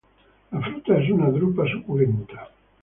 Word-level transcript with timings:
La 0.49 0.59
fruta 0.59 0.97
es 0.97 1.11
una 1.11 1.29
drupa 1.29 1.63
suculenta. 1.71 2.49